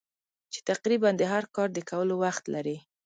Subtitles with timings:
[0.51, 2.77] چې تقریباً د هر کار د کولو وخت لرې.